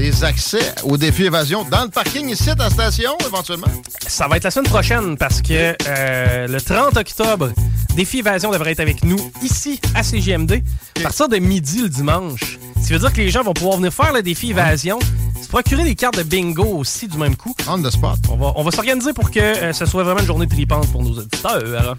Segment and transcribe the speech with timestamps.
[0.00, 3.66] Des accès au défi évasion dans le parking ici à la station, éventuellement?
[4.08, 7.50] Ça va être la semaine prochaine parce que euh, le 30 octobre,
[7.96, 10.62] Défi Évasion devrait être avec nous ici à CGMD
[10.96, 12.58] à partir de midi le dimanche.
[12.80, 14.98] Ce qui veut dire que les gens vont pouvoir venir faire le défi Évasion,
[15.42, 17.54] se procurer des cartes de bingo aussi du même coup.
[17.68, 18.16] On the spot.
[18.30, 21.02] On va, on va s'organiser pour que euh, ce soit vraiment une journée tripante pour
[21.02, 21.94] nos auditeurs.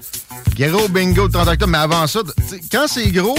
[0.58, 2.22] Gros bingo le 30 octobre, mais avant ça,
[2.72, 3.36] quand c'est gros,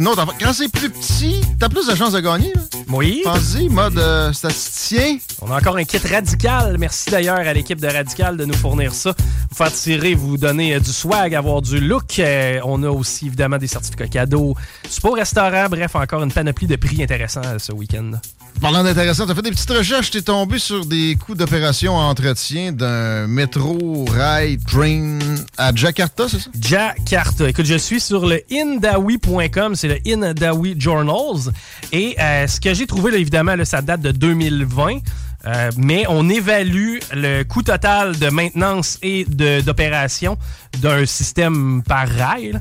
[0.00, 0.26] affaire.
[0.40, 2.52] Quand c'est plus petit, t'as plus de chances de gagner.
[2.54, 2.62] là.
[2.92, 3.22] Oui.
[3.24, 5.16] Pense-y, mode euh, statisticien.
[5.40, 6.76] On a encore un kit radical.
[6.78, 9.14] Merci d'ailleurs à l'équipe de Radical de nous fournir ça.
[9.50, 12.18] Vous faire tirer, vous donner euh, du swag, avoir du look.
[12.18, 14.54] Euh, on a aussi évidemment des certificats cadeaux.
[14.90, 18.12] Super restaurant, bref, encore une panoplie de prix intéressants ce week-end.
[18.60, 22.70] Parlant d'intéressant, t'as fait des petites recherches, t'es tombé sur des coûts d'opération en entretien
[22.70, 25.18] d'un métro rail train
[25.56, 26.50] à Jakarta, c'est ça?
[26.60, 27.48] Jakarta.
[27.48, 31.50] Écoute, je suis sur le indawi.com, c'est le Indawi Journals.
[31.92, 34.98] Et ce que j'ai trouvé, là, évidemment, là, ça date de 2020.
[35.44, 40.38] euh, mais on évalue le coût total de maintenance et d'opération
[40.78, 42.52] d'un système par rail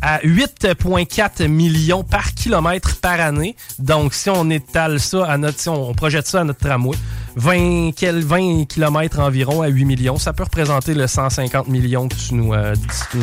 [0.00, 3.56] à 8,4 millions par kilomètre par année.
[3.78, 6.96] Donc, si on étale ça à notre, si on projette ça à notre tramway,
[7.36, 12.14] 20, quel- 20 kilomètres environ à 8 millions, ça peut représenter le 150 millions que
[12.14, 12.74] tu nous, euh,
[13.14, 13.22] nous.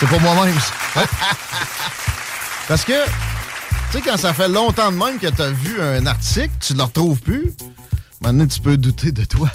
[0.00, 0.54] C'est pour moi-même.
[2.68, 2.92] Parce que,
[3.90, 6.82] tu sais, quand ça fait longtemps de même que t'as vu un article, tu le
[6.82, 7.54] retrouves plus,
[8.20, 9.50] maintenant tu peux douter de toi.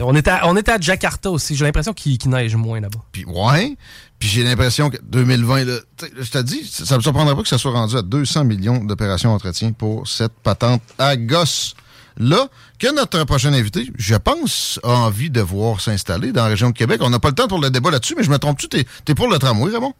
[0.00, 1.54] On est à, on est à Jakarta aussi.
[1.54, 3.00] J'ai l'impression qu'il neige moins là-bas.
[3.12, 3.76] Puis, ouais.
[4.18, 7.42] Puis j'ai l'impression que 2020, là, tu sais, je te dis, ça me surprendrait pas
[7.42, 11.74] que ça soit rendu à 200 millions d'opérations d'entretien pour cette patente à gosse.
[12.18, 12.48] Là,
[12.78, 16.74] que notre prochain invité, je pense, a envie de voir s'installer dans la région de
[16.74, 17.02] Québec.
[17.02, 18.68] On n'a pas le temps pour le débat là-dessus, mais je me trompe-tu?
[18.70, 19.92] T'es es pour le tramway, Raymond?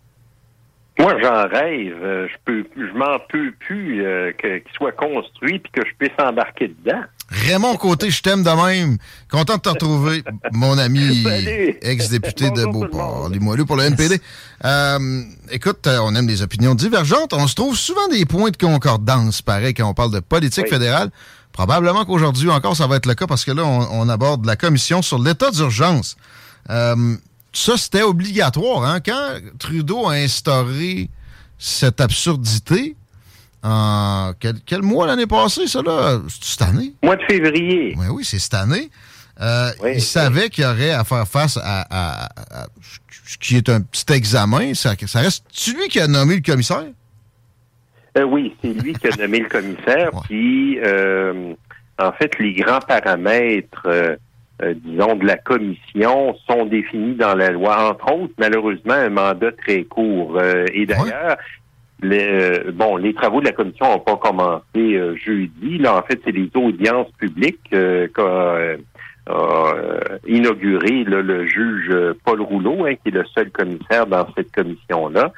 [0.98, 1.94] Moi, j'en rêve.
[2.02, 6.16] Euh, Je peux, je m'en peux plus euh, qu'il soit construit puis que je puisse
[6.18, 7.02] embarquer dedans.
[7.28, 8.96] Raymond Côté, je t'aime de même.
[9.30, 11.26] Content de te retrouver, mon ami
[11.82, 13.28] ex-député de Beauport.
[13.30, 14.20] Limoilou pour le NPD.
[14.64, 17.32] Euh, écoute, euh, on aime les opinions divergentes.
[17.32, 20.70] On se trouve souvent des points de concordance, pareil, quand on parle de politique Oui.
[20.70, 21.10] fédérale.
[21.52, 24.56] Probablement qu'aujourd'hui encore, ça va être le cas parce que là, on, on aborde la
[24.56, 26.16] commission sur l'état d'urgence.
[26.70, 27.16] Euh,
[27.56, 28.84] ça, c'était obligatoire.
[28.84, 29.00] Hein?
[29.04, 31.08] Quand Trudeau a instauré
[31.58, 32.96] cette absurdité,
[33.62, 36.20] en quel, quel mois l'année passée, ça, là?
[36.40, 36.92] Cette année?
[37.02, 37.94] Mois de février.
[37.98, 38.90] Oui, oui, c'est cette année.
[39.40, 40.00] Euh, Oui, il oui.
[40.00, 42.66] savait qu'il y aurait à faire face à, à- à- à
[43.26, 44.72] ce qui est un petit examen.
[44.74, 45.44] Ça, ça reste.
[45.52, 46.84] C'est lui qui a nommé le commissaire?
[48.16, 50.10] Euh, oui, c'est lui qui a nommé le commissaire.
[50.24, 51.52] Puis, euh,
[51.98, 53.86] en fait, les grands paramètres
[54.62, 57.90] euh, disons, de la commission sont définis dans la loi.
[57.90, 60.38] Entre autres, malheureusement, un mandat très court.
[60.38, 61.36] Euh, et d'ailleurs,
[62.02, 65.78] les, euh, bon, les travaux de la commission n'ont pas commencé euh, jeudi.
[65.78, 68.76] Là, en fait, c'est les audiences publiques euh, qu'a
[69.28, 71.92] euh, inauguré là, le juge
[72.24, 75.32] Paul Rouleau, hein, qui est le seul commissaire dans cette commission-là.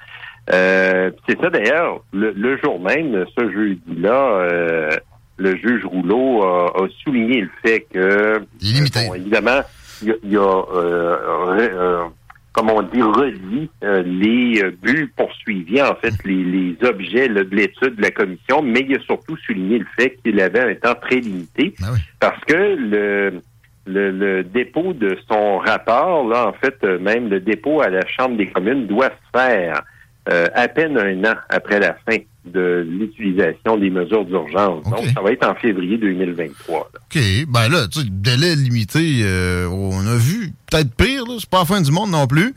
[0.53, 4.91] Euh, c'est ça d'ailleurs, le, le jour même, ce jeudi-là, euh,
[5.39, 9.07] le juge Rouleau a, a souligné le fait que, limité.
[9.09, 9.61] bon, évidemment,
[10.03, 11.17] il y a, y a, euh,
[11.59, 12.05] euh,
[12.53, 17.45] comme on dit, redit euh, les euh, buts poursuivis, en fait, les, les objets là,
[17.45, 20.75] de l'étude de la commission, mais il a surtout souligné le fait qu'il avait un
[20.75, 21.99] temps très limité Ah oui.
[22.19, 23.41] parce que le,
[23.87, 28.05] le, le dépôt de son rapport, là, en fait, euh, même le dépôt à la
[28.07, 29.83] Chambre des communes doit se faire
[30.29, 34.83] euh, à peine un an après la fin de l'utilisation des mesures d'urgence.
[34.85, 36.91] Donc, ça va être en février 2023.
[36.95, 37.01] là.
[37.03, 37.23] OK.
[37.49, 41.37] Ben là, tu sais, délai limité, euh, on a vu peut-être pire, là.
[41.39, 42.55] C'est pas la fin du monde non plus.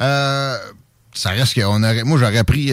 [0.00, 0.56] Euh,
[1.12, 2.04] ça reste qu'on aurait.
[2.04, 2.72] Moi, j'aurais pris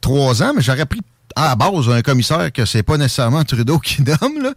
[0.00, 1.00] trois ans, mais j'aurais pris
[1.36, 4.52] à la base un commissaire que c'est pas nécessairement Trudeau qui nomme.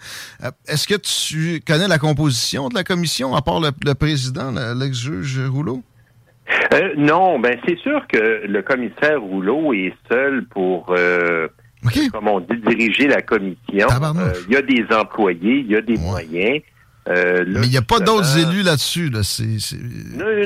[0.67, 4.73] Est-ce que tu connais la composition de la commission, à part le, le président, le-
[4.79, 5.83] l'ex-juge Rouleau?
[6.73, 11.47] Euh, non, ben c'est sûr que le commissaire Rouleau est seul pour, euh,
[12.11, 13.87] comme on dit, diriger la commission.
[13.89, 15.99] Euh, Il y a des employés, il y a des Ouais.
[16.09, 16.61] moyens.
[17.09, 19.09] Euh, là, Mais il n'y a pas d'autres élus là-dessus.
[19.09, 19.21] Là.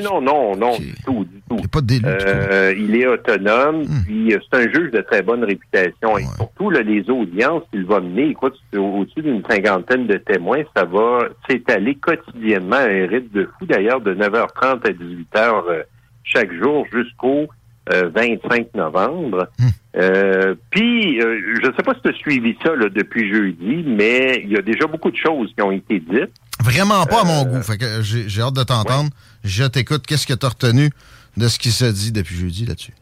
[0.02, 1.50] non, non, non, du tout, du tout.
[1.50, 2.02] Il n'y a pas d'élus.
[2.06, 4.02] Euh, il est autonome, Hmm.
[4.06, 6.16] puis c'est un juge de très bonne réputation.
[6.16, 6.28] Et Ouais.
[6.36, 11.28] surtout, là, les audiences qu'il va mener, écoute, au-dessus d'une cinquantaine de témoins, ça va
[11.48, 15.82] s'étaler quotidiennement à un rythme de fou, d'ailleurs, de 9h30 à 18h euh,
[16.26, 17.46] chaque jour jusqu'au
[17.92, 19.48] euh, 25 novembre.
[19.58, 19.68] Hmm.
[19.96, 23.82] Euh, puis, euh, je ne sais pas si tu as suivi ça là, depuis jeudi,
[23.86, 26.32] mais il y a déjà beaucoup de choses qui ont été dites.
[26.62, 27.62] Vraiment pas à mon Euh, goût.
[27.62, 29.08] Fait que j'ai, j'ai hâte de t'entendre.
[29.44, 30.04] Je t'écoute.
[30.06, 30.90] Qu'est-ce que tu as retenu
[31.36, 32.92] de ce qui se dit depuis jeudi là-dessus?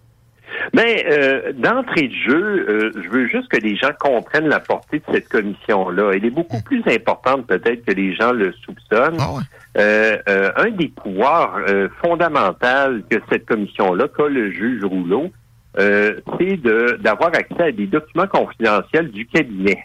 [0.72, 4.99] Mais euh, d'entrée de jeu, euh, je veux juste que les gens comprennent la portée
[5.00, 6.12] de cette commission-là.
[6.14, 9.16] Elle est beaucoup plus importante peut-être que les gens le soupçonnent.
[9.20, 9.43] Ah ouais.
[9.76, 15.31] Euh, euh, un des pouvoirs euh, fondamentaux que cette commission-là, qu'a le juge Rouleau,
[15.78, 19.82] euh, c'est de d'avoir accès à des documents confidentiels du cabinet.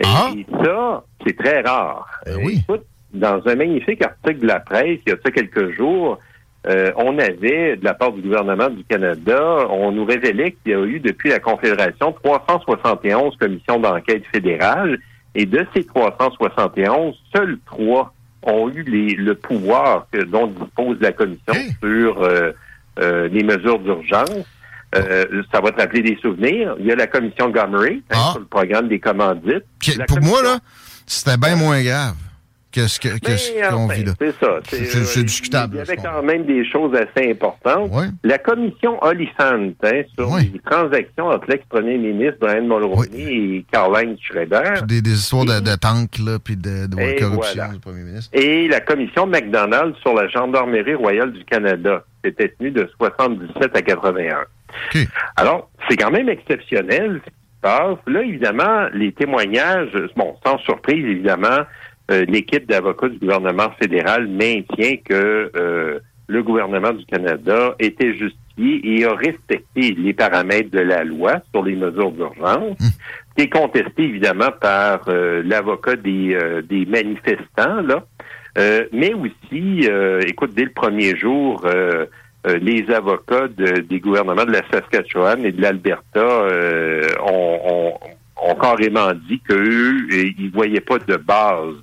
[0.00, 0.30] Et- Ah.
[0.36, 2.06] Et, ça, c'est très rare.
[2.24, 2.60] Ben oui.
[2.62, 6.18] écoute, dans un magnifique article de la presse, il y a ça quelques jours,
[6.66, 9.40] euh, on avait, de la part du gouvernement du Canada,
[9.70, 14.98] on nous révélait qu'il y a eu depuis la Confédération 371 commissions d'enquête fédérales,
[15.34, 18.12] et de ces 371, seules trois
[18.42, 21.72] ont eu les- le pouvoir que, dont dispose la commission Hey.
[21.82, 22.52] sur euh,
[22.98, 24.46] euh, les mesures d'urgence.
[24.96, 26.74] Euh, ça va te rappeler des souvenirs.
[26.80, 28.30] Il y a la commission Gomery hein, Ah.
[28.32, 29.64] sur le programme des commandites.
[30.08, 30.58] Pour moi, là,
[31.06, 32.14] c'était bien moins grave
[32.82, 34.12] que ce que- que mais, ce qu'on enfin, vit là.
[34.20, 34.58] C'est ça.
[34.64, 37.90] C'est- euh, discutable, Il y avait quand même des choses assez importantes.
[38.24, 44.82] La commission Oliphant hein, sur les transactions entre l'ex-premier ministre Brian Mulroney et Caroline Schroeder.
[44.86, 47.72] Des, des histoires de, de tanks, là, puis de, de Et corruption voilà.
[47.74, 48.30] du premier ministre.
[48.32, 52.04] Et la commission McDonald sur la Gendarmerie royale du Canada.
[52.24, 54.38] C'était tenu de 77 à 81.
[54.94, 55.06] OK.
[55.36, 57.96] Alors, c'est quand même exceptionnel ce qui se passe.
[58.06, 61.60] Là, évidemment, les témoignages, bon, sans surprise, évidemment,
[62.10, 68.80] euh, l'équipe d'avocats du gouvernement fédéral maintient que euh, le gouvernement du Canada était justifié
[68.84, 72.76] et a respecté les paramètres de la loi sur les mesures d'urgence,
[73.36, 78.04] qui est contesté évidemment par euh, l'avocat des, euh, des manifestants, là.
[78.58, 82.06] Euh, mais aussi, euh, écoute, dès le premier jour, euh,
[82.46, 87.98] euh, les avocats de- des gouvernements de la Saskatchewan et de l'Alberta euh, ont, ont-
[88.50, 91.74] ont carrément dit qu'eux, ils voyaient pas de base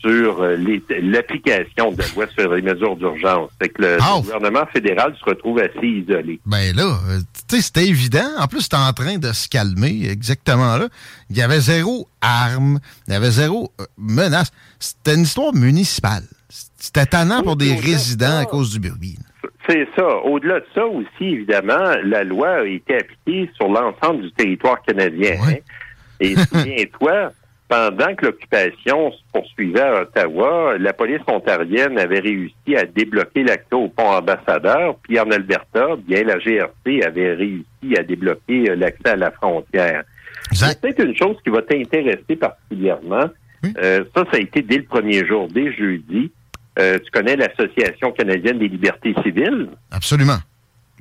[0.00, 0.56] sur euh,
[1.02, 3.50] l'application de la loi sur les mesures d'urgence.
[3.60, 4.14] Fait que le, Ah.
[4.16, 6.40] le gouvernement fédéral se retrouve assez isolé.
[6.46, 8.28] Ben là, euh, tu sais, c'était évident.
[8.38, 10.88] En plus, c'était en train de se calmer, exactement là.
[11.30, 14.50] Il y avait zéro arme, il y avait zéro euh, menace.
[14.78, 16.22] C'était une histoire municipale.
[16.78, 19.18] C'était tannant pour des résidents à cause du bruit.
[19.68, 20.06] C'est ça.
[20.24, 25.32] Au-delà de ça aussi, évidemment, la loi a été appliquée sur l'ensemble du territoire canadien.
[25.44, 25.62] Ouais.
[25.62, 25.74] hein.
[26.20, 27.32] Et souviens-toi,
[27.68, 33.74] pendant que l'occupation se poursuivait à Ottawa, la police ontarienne avait réussi à débloquer l'accès
[33.74, 39.10] au pont ambassadeur, puis en Alberta, bien la GRC avait réussi à débloquer euh, l'accès
[39.10, 40.02] à la frontière.
[40.52, 43.26] C'est peut-être une chose qui va t'intéresser particulièrement.
[43.62, 43.74] Oui.
[43.82, 46.30] Euh, ça, ça a été dès le premier jour, dès jeudi.
[46.78, 49.68] Euh, tu connais l'Association canadienne des libertés civiles?
[49.90, 50.38] Absolument.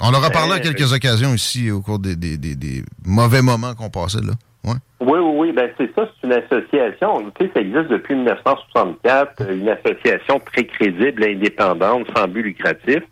[0.02, 2.84] On leur a parlé à Euh, quelques occasions ici au cours des, des- des- des
[3.06, 4.34] mauvais moments qu'on passait là.
[5.00, 7.32] Oui, oui, oui, ben c'est ça, c'est une association.
[7.40, 13.04] Tu sais, ça existe depuis 1964, euh, une association très crédible, indépendante, sans but lucratif.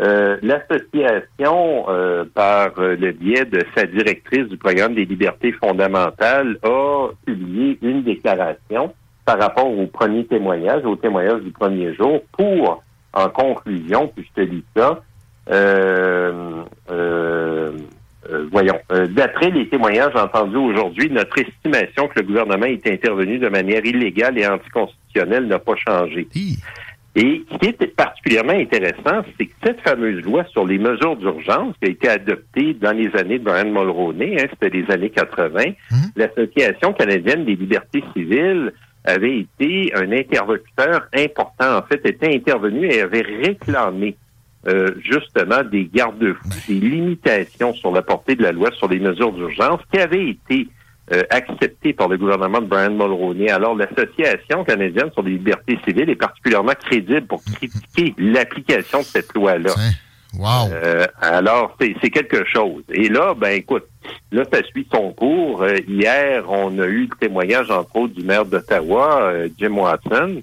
[0.00, 7.08] Euh, L'association, euh, par le biais de sa directrice du programme des libertés fondamentales, a
[7.26, 13.28] publié une déclaration par rapport au premier témoignage, au témoignage du premier jour, pour, en
[13.28, 15.02] conclusion, puis je te dis ça,
[15.50, 16.62] euh,
[18.30, 23.38] euh, voyons, euh, d'après les témoignages entendus aujourd'hui, notre estimation que le gouvernement est intervenu
[23.38, 26.26] de manière illégale et anticonstitutionnelle n'a pas changé.
[27.14, 31.74] Et ce qui est particulièrement intéressant, c'est que cette fameuse loi sur les mesures d'urgence
[31.80, 35.62] qui a été adoptée dans les années de Brian Mulroney, hein, c'était les années 80,
[36.16, 38.72] l'Association canadienne des libertés civiles
[39.04, 44.16] avait été un interlocuteur important, en fait, était intervenu et avait réclamé
[44.66, 49.32] euh, justement des garde-fous, des limitations sur la portée de la loi sur les mesures
[49.32, 50.68] d'urgence qui avaient été
[51.12, 53.50] euh, acceptées par le gouvernement de Brian Mulroney.
[53.50, 59.32] Alors, l'Association canadienne sur les libertés civiles est particulièrement crédible pour critiquer l'application de cette
[59.34, 59.72] loi-là.
[60.36, 60.70] Wow.
[60.70, 62.82] Euh, alors, c'est c'est quelque chose.
[62.92, 63.84] Et là, ben écoute,
[64.30, 65.62] là, ça suit son cours.
[65.62, 70.42] Euh, hier, on a eu le témoignage, entre autres, du maire d'Ottawa, euh, Jim Watson,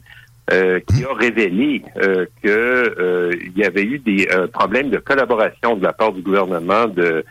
[0.51, 4.97] euh, qui a révélé euh, que euh, il y avait eu des euh, problèmes de
[4.99, 7.23] collaboration de la part du gouvernement de,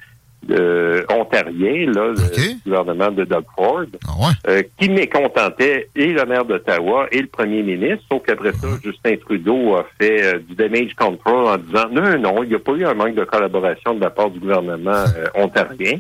[0.42, 4.33] de ontarien, là, le gouvernement de Doug Ford Ah ouais.
[4.49, 9.16] euh, qui mécontentait et le maire d'Ottawa et le premier ministre, sauf qu'après ça, Justin
[9.16, 12.73] Trudeau a fait euh, du damage control en disant non, non, il n'y a pas
[12.73, 15.04] eu un manque de collaboration de la part du gouvernement
[15.35, 15.99] ontarien.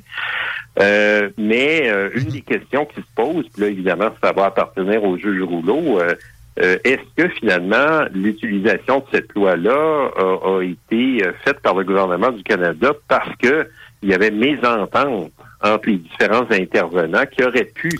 [0.80, 5.04] Euh, mais euh, une des questions qui se pose, puis là, évidemment, ça va appartenir
[5.04, 6.14] au juge Rouleau, euh,
[6.60, 11.84] euh, est-ce que finalement l'utilisation de cette loi-là a, a été euh, faite par le
[11.84, 13.68] gouvernement du Canada parce que
[14.02, 15.32] il y avait mésentente
[15.62, 17.90] entre les différents intervenants qui auraient pu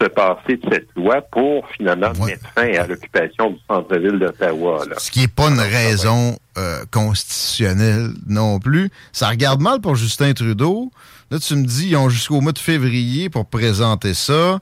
[0.00, 2.32] se passer de cette loi pour finalement Ouais.
[2.32, 4.82] mettre fin à l'occupation du centre-ville d'Ottawa.
[4.98, 8.90] Ce qui n'est pas une raison euh, constitutionnelle non plus.
[9.12, 10.90] Ça regarde mal pour Justin Trudeau.
[11.30, 14.58] Là, tu me dis, ils ont jusqu'au mois de février pour présenter ça.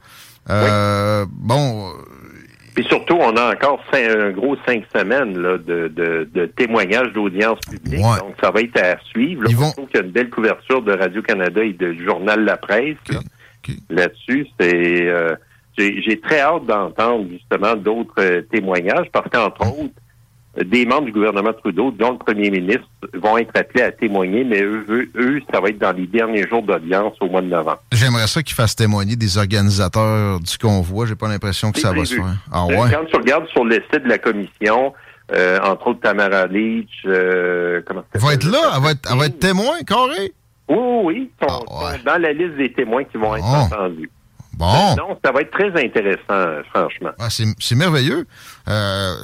[0.50, 1.92] Euh, Bon, euh,
[2.74, 7.12] Puis surtout, on a encore cin- un gros cinq semaines là, de, de, de témoignages
[7.12, 8.00] d'audience publique.
[8.00, 8.18] Ouais.
[8.20, 9.42] Donc, ça va être à suivre.
[9.42, 12.44] Là, Ils on vont- qu'il y a une belle couverture de Radio-Canada et du journal
[12.44, 12.96] La Presse.
[13.10, 13.18] là.
[13.18, 13.24] OK,
[13.68, 13.74] OK.
[13.90, 14.46] là-dessus.
[14.58, 15.34] C'est euh,
[15.78, 19.94] j'ai j'ai très hâte d'entendre justement d'autres euh, témoignages parce qu'entre autres,
[20.66, 24.60] des membres du gouvernement Trudeau, dont le premier ministre, vont être appelés à témoigner, mais
[24.62, 27.82] eux, eux, eux, ça va être dans les derniers jours d'audience au mois de novembre.
[27.90, 31.06] j'aimerais ça qu'ils fassent témoigner des organisateurs du convoi.
[31.06, 32.24] J'ai pas l'impression que ça va se faire.
[32.52, 32.90] Ah Euh, ouais?
[32.90, 34.92] Quand tu regardes sur le site de la commission,
[35.34, 39.08] euh, entre autres Tamara Leach, euh, comment ça Elle va être là, elle va être,
[39.10, 40.32] elle va être témoin, carré?
[40.68, 41.30] Oui, oui, oui.
[41.40, 41.96] Ils sont, Ah, ouais.
[41.98, 44.10] sont dans la liste des témoins qui vont être entendus.
[44.58, 44.66] Bon.
[44.96, 47.10] Non, ça va être très intéressant, franchement.
[47.18, 48.26] Ah, c'est merveilleux.
[48.68, 49.14] Euh,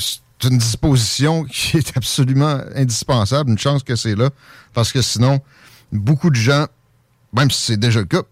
[0.45, 3.50] une disposition qui est absolument indispensable.
[3.50, 4.30] Une chance que c'est là.
[4.75, 5.40] Parce que sinon,
[5.92, 6.66] beaucoup de gens,
[7.33, 8.23] même si c'est déjà le cas,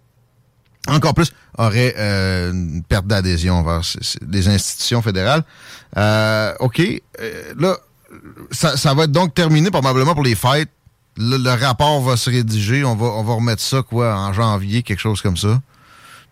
[0.88, 5.42] encore plus, auraient euh, une perte d'adhésion ces- les institutions fédérales.
[5.96, 6.80] Euh, OK.
[6.80, 7.76] euh, là,
[8.52, 10.70] ça, ça va être donc terminé probablement pour les fêtes.
[11.16, 12.84] Le, le rapport va se rédiger.
[12.84, 15.60] On va, on va remettre ça, quoi, en janvier, quelque chose comme ça.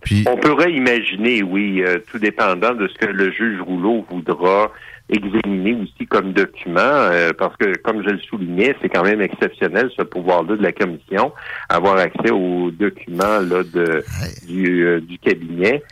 [0.03, 4.71] Puis, On pourrait imaginer, oui, euh, tout dépendant de ce que le juge Rouleau voudra
[5.09, 9.91] examiner aussi comme document, euh, parce que, comme je le soulignais, c'est quand même exceptionnel
[9.97, 11.33] ce pouvoir-là de la commission,
[11.69, 14.03] avoir accès aux documents là, de,
[14.47, 15.83] du, euh, du cabinet.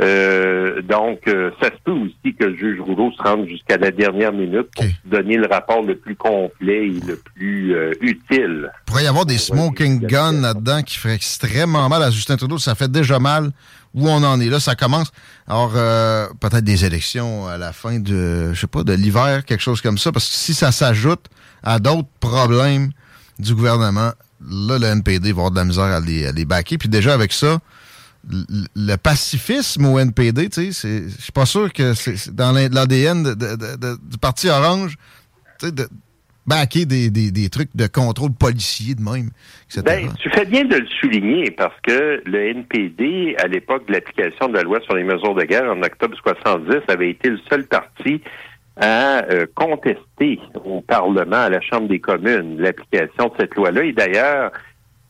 [0.00, 3.90] Euh, donc, euh, ça se peut aussi que le juge Rouleau se rende jusqu'à la
[3.90, 8.70] dernière minute pour donner le rapport le plus complet et le plus euh, utile.
[8.70, 12.58] Il pourrait y avoir des smoking guns là-dedans qui feraient extrêmement mal à Justin Trudeau.
[12.58, 13.50] Ça fait déjà mal
[13.94, 14.58] où on en est là.
[14.58, 15.10] Ça commence.
[15.46, 19.62] Alors, euh, peut-être des élections à la fin de, je sais pas, de l'hiver, quelque
[19.62, 20.12] chose comme ça.
[20.12, 21.26] Parce que si ça s'ajoute
[21.62, 22.90] à d'autres problèmes
[23.38, 24.12] du gouvernement,
[24.48, 26.78] là, le NPD va avoir de la misère à les, à les backer.
[26.78, 27.58] Puis déjà, avec ça,
[28.30, 34.18] le pacifisme au NPD, tu sais, je suis pas sûr que c'est dans l'ADN du
[34.18, 34.96] Parti Orange,
[35.58, 35.88] tu de
[36.84, 39.30] des trucs de contrôle policier de même,
[39.66, 39.82] etc.
[39.84, 44.48] Ben, tu fais bien de le souligner parce que le NPD, à l'époque de l'application
[44.48, 47.64] de la loi sur les mesures de guerre en octobre 70, avait été le seul
[47.64, 48.20] parti
[48.76, 53.84] à euh, contester au Parlement, à la Chambre des communes, l'application de cette loi-là.
[53.84, 54.52] Et d'ailleurs,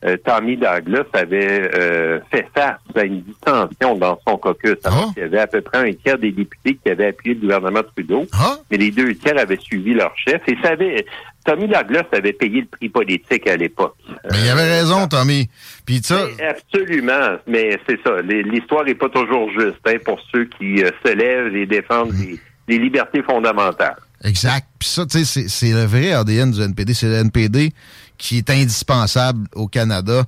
[0.03, 4.77] euh, Tommy Douglas avait euh, fait face à une dissension dans son caucus.
[4.85, 7.43] Alors qu'il y avait à peu près un tiers des députés qui avaient appuyé le
[7.43, 8.27] gouvernement Trudeau,
[8.71, 10.41] mais les deux tiers avaient suivi leur chef.
[10.49, 11.05] Et ça avait,
[11.45, 13.97] Tommy Douglas avait payé le prix politique à l'époque.
[14.31, 15.51] Mais il avait raison, Tommy.
[15.85, 16.27] Puis ça...
[16.49, 18.23] Absolument, mais c'est ça.
[18.23, 22.39] L'histoire n'est pas toujours juste hein, pour ceux qui se lèvent et défendent les,
[22.69, 23.97] les libertés fondamentales.
[24.25, 24.67] Exact.
[24.79, 26.95] Puis ça, tu sais, c'est le vrai ADN du NPD.
[26.95, 27.73] C'est le NPD
[28.21, 30.25] qui est indispensable au Canada.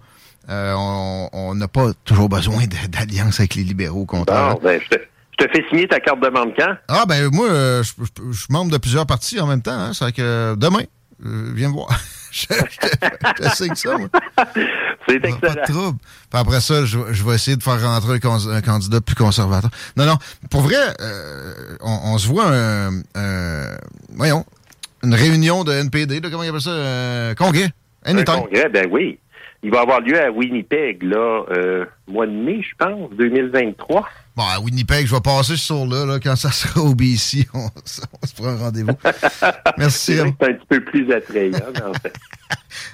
[0.48, 0.74] Euh,
[1.32, 4.58] on n'a pas toujours besoin d'alliance avec les libéraux, au contraire.
[4.58, 6.74] ben, je, te, fais signer ta carte de membre quand?
[6.88, 7.92] Ah, ben moi, euh, je,
[8.32, 9.78] suis membre de plusieurs partis en même temps.
[9.78, 10.82] Hein, c'est que demain,
[11.24, 11.88] euh, viens me voir.
[12.32, 14.08] je, que ça, moi.
[15.08, 15.38] C'est excellent.
[15.40, 15.98] Pas de trouble.
[16.30, 19.70] Puis après ça, je, vais essayer de faire rentrer un, candidat plus conservateur.
[19.96, 20.16] Non, non.
[20.48, 20.78] Pour vrai,
[21.80, 23.02] on, se voit un,
[24.14, 24.44] voyons,
[25.02, 26.70] une réunion de NPD, là, comment il appelle ça?
[26.70, 27.34] Un
[28.04, 28.20] congrès.
[28.20, 29.18] Un congrès, ben oui.
[29.64, 34.08] Il va avoir lieu à Winnipeg, là, euh, mois de mai, je pense, 2023.
[34.34, 37.68] Bon, à Winnipeg, je vais passer sur là, là quand ça sera au BC, on,
[37.86, 38.96] se prend un rendez-vous.
[39.78, 40.14] Merci.
[40.16, 42.14] C'est un petit peu plus attrayant, en fait.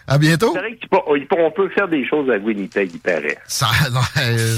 [0.08, 0.52] À bientôt.
[0.54, 3.38] C'est vrai qu'on peut faire des choses à Winnipeg, il paraît.
[3.46, 4.56] Ça, non, euh,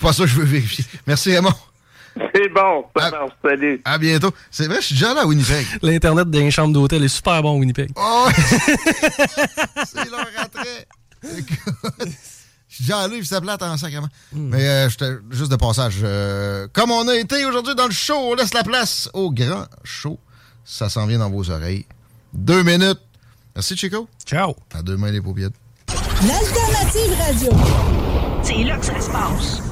[0.00, 0.84] pas ça que je veux vérifier.
[1.06, 1.54] Merci, Raymond.
[2.34, 3.80] C'est bon, ça marche, salut.
[3.84, 4.30] À bientôt.
[4.50, 5.66] C'est vrai, je suis déjà là à Winnipeg.
[5.82, 7.90] L'Internet des chambres d'hôtel est super bon à Winnipeg.
[7.96, 8.28] Oh,
[9.84, 10.86] c'est leur attrait.
[11.22, 14.08] Je suis déjà allé, il s'appelait en sacrément.
[14.32, 14.48] Hmm.
[14.48, 15.96] Mais euh, j'étais juste de passage.
[16.02, 19.66] Euh, comme on a été aujourd'hui dans le show, on laisse la place au grand
[19.84, 20.18] show.
[20.64, 21.84] Ça s'en vient dans vos oreilles.
[22.32, 23.00] Deux minutes.
[23.54, 24.08] Merci, Chico.
[24.24, 24.54] Ciao.
[24.74, 25.50] À demain, les paupières.
[26.26, 27.50] L'alternative radio.
[28.42, 29.71] C'est là que ça se passe.